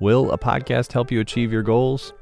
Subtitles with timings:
[0.00, 2.14] Will a podcast help you achieve your goals?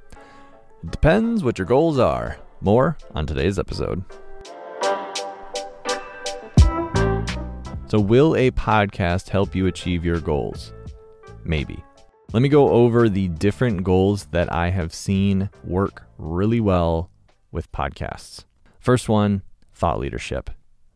[0.83, 2.37] It depends what your goals are.
[2.61, 4.03] More on today's episode.
[7.87, 10.73] So, will a podcast help you achieve your goals?
[11.45, 11.85] Maybe.
[12.33, 17.11] Let me go over the different goals that I have seen work really well
[17.53, 18.45] with podcasts.
[18.81, 19.43] First one
[19.73, 20.51] thought leadership,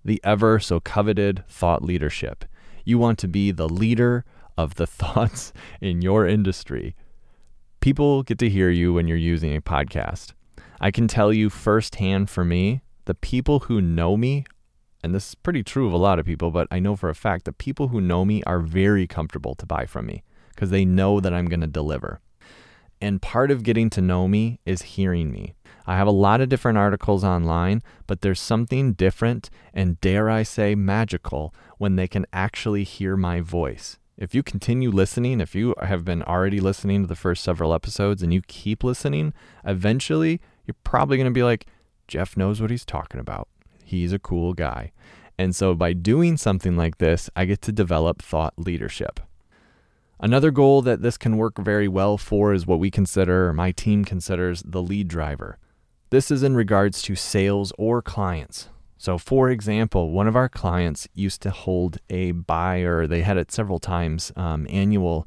[0.04, 2.44] the ever so coveted thought leadership.
[2.84, 4.24] You want to be the leader
[4.56, 6.94] of the thoughts in your industry.
[7.80, 10.32] People get to hear you when you're using a podcast.
[10.80, 14.44] I can tell you firsthand for me, the people who know me,
[15.02, 17.14] and this is pretty true of a lot of people, but I know for a
[17.14, 20.22] fact the people who know me are very comfortable to buy from me
[20.54, 22.20] because they know that I'm going to deliver.
[23.00, 25.54] And part of getting to know me is hearing me.
[25.86, 30.44] I have a lot of different articles online, but there's something different and, dare I
[30.44, 33.98] say, magical when they can actually hear my voice.
[34.22, 38.22] If you continue listening, if you have been already listening to the first several episodes
[38.22, 41.66] and you keep listening, eventually you're probably going to be like,
[42.06, 43.48] Jeff knows what he's talking about.
[43.82, 44.92] He's a cool guy.
[45.36, 49.18] And so by doing something like this, I get to develop thought leadership.
[50.20, 53.72] Another goal that this can work very well for is what we consider, or my
[53.72, 55.58] team considers, the lead driver.
[56.10, 58.68] This is in regards to sales or clients.
[59.02, 63.50] So, for example, one of our clients used to hold a buyer, they had it
[63.50, 65.26] several times, um, annual,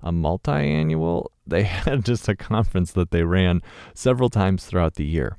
[0.00, 1.32] a multi annual.
[1.44, 3.62] They had just a conference that they ran
[3.94, 5.38] several times throughout the year.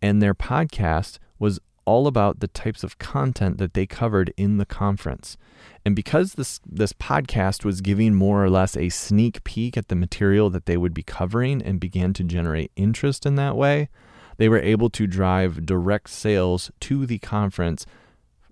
[0.00, 4.64] And their podcast was all about the types of content that they covered in the
[4.64, 5.36] conference.
[5.84, 9.94] And because this this podcast was giving more or less a sneak peek at the
[9.94, 13.90] material that they would be covering and began to generate interest in that way,
[14.40, 17.84] they were able to drive direct sales to the conference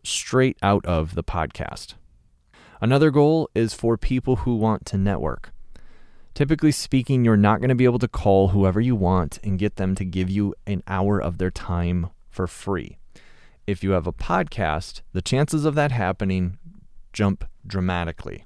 [0.04, 1.94] straight out of the podcast.
[2.82, 5.50] Another goal is for people who want to network.
[6.34, 9.76] Typically speaking, you're not going to be able to call whoever you want and get
[9.76, 12.98] them to give you an hour of their time for free.
[13.66, 16.58] If you have a podcast, the chances of that happening
[17.14, 18.44] jump dramatically.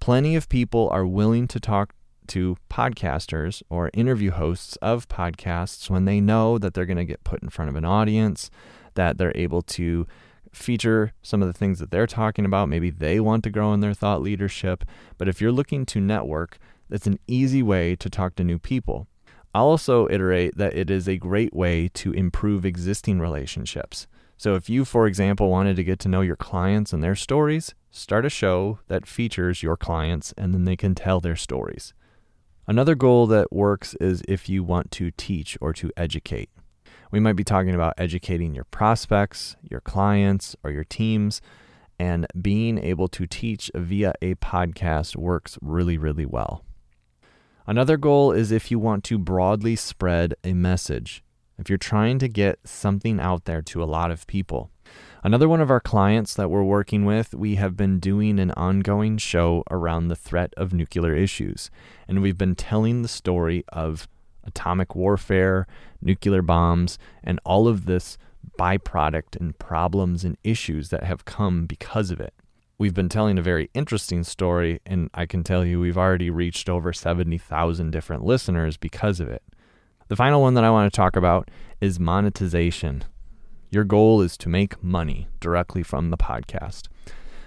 [0.00, 1.94] Plenty of people are willing to talk
[2.28, 7.24] to podcasters or interview hosts of podcasts when they know that they're going to get
[7.24, 8.50] put in front of an audience,
[8.94, 10.06] that they're able to
[10.52, 12.68] feature some of the things that they're talking about.
[12.68, 14.84] Maybe they want to grow in their thought leadership.
[15.18, 16.58] But if you're looking to network,
[16.88, 19.08] that's an easy way to talk to new people.
[19.54, 24.06] I'll also iterate that it is a great way to improve existing relationships.
[24.36, 27.72] So, if you, for example, wanted to get to know your clients and their stories,
[27.92, 31.94] start a show that features your clients and then they can tell their stories.
[32.66, 36.48] Another goal that works is if you want to teach or to educate.
[37.10, 41.42] We might be talking about educating your prospects, your clients, or your teams,
[41.98, 46.64] and being able to teach via a podcast works really, really well.
[47.66, 51.22] Another goal is if you want to broadly spread a message,
[51.58, 54.70] if you're trying to get something out there to a lot of people.
[55.22, 59.16] Another one of our clients that we're working with, we have been doing an ongoing
[59.16, 61.70] show around the threat of nuclear issues.
[62.06, 64.06] And we've been telling the story of
[64.44, 65.66] atomic warfare,
[66.02, 68.18] nuclear bombs, and all of this
[68.58, 72.34] byproduct and problems and issues that have come because of it
[72.78, 76.68] we've been telling a very interesting story, and I can tell you we've already reached
[76.68, 79.42] over 70,000 different listeners because of it.
[80.08, 81.50] The final one that I want to talk about
[81.80, 83.04] is monetization.
[83.70, 86.88] Your goal is to make money directly from the podcast.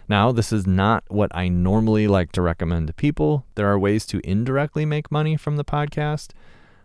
[0.10, 3.46] Now, this is not what I normally like to recommend to people.
[3.54, 6.32] There are ways to indirectly make money from the podcast.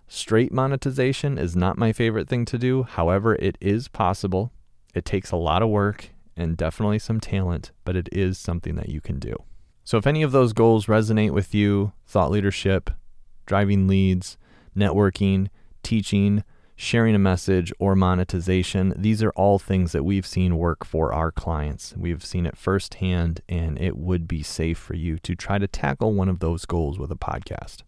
[0.08, 2.82] Straight monetization is not my favorite thing to do.
[2.82, 4.52] However, it is possible.
[4.94, 8.90] It takes a lot of work and definitely some talent, but it is something that
[8.90, 9.36] you can do.
[9.84, 12.90] So, if any of those goals resonate with you thought leadership,
[13.46, 14.36] driving leads,
[14.76, 15.48] networking,
[15.82, 16.44] teaching,
[16.76, 21.30] sharing a message, or monetization these are all things that we've seen work for our
[21.30, 21.94] clients.
[21.96, 26.14] We've seen it firsthand, and it would be safe for you to try to tackle
[26.14, 27.82] one of those goals with a podcast.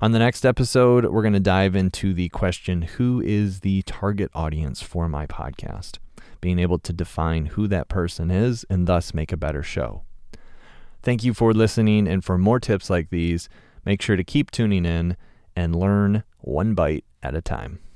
[0.00, 4.30] On the next episode, we're going to dive into the question Who is the target
[4.34, 5.98] audience for my podcast?
[6.40, 10.02] being able to define who that person is and thus make a better show.
[11.02, 13.48] Thank you for listening, and for more tips like these,
[13.84, 15.16] make sure to keep tuning in
[15.54, 17.80] and learn one bite at a time.